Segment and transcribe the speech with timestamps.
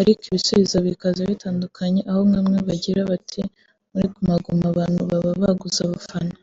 [0.00, 3.40] ariko ibisubizo bikaza bitandukanye aho bamwe bagiraga bati
[3.90, 6.34] muri Guma Guma abantu baba baguze abafana